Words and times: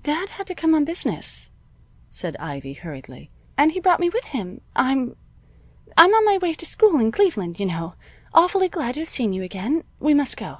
"Dad 0.00 0.28
had 0.28 0.46
to 0.46 0.54
come 0.54 0.76
on 0.76 0.84
business," 0.84 1.50
said 2.08 2.36
Ivy, 2.38 2.72
hurriedly. 2.74 3.30
"And 3.56 3.72
he 3.72 3.80
brought 3.80 3.98
me 3.98 4.08
with 4.08 4.26
him. 4.26 4.60
I'm 4.76 5.16
I'm 5.96 6.14
on 6.14 6.24
my 6.24 6.38
way 6.38 6.54
to 6.54 6.64
school 6.64 7.00
in 7.00 7.10
Cleveland, 7.10 7.58
you 7.58 7.66
know. 7.66 7.94
Awfully 8.32 8.68
glad 8.68 8.94
to 8.94 9.00
have 9.00 9.08
seen 9.08 9.32
you 9.32 9.42
again. 9.42 9.82
We 9.98 10.14
must 10.14 10.36
go. 10.36 10.58